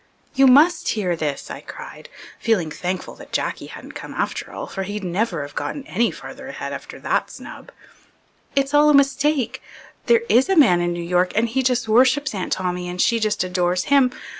[0.33, 2.09] "You must hear this," I cried,
[2.39, 6.47] feeling thankful that Jacky hadn't come after all, for he'd never have got any further
[6.47, 7.69] ahead after that snub.
[8.55, 9.61] "It's all a mistake.
[10.07, 13.19] There is a man in New York and he just worships Aunt Tommy and she
[13.19, 14.11] just adores him.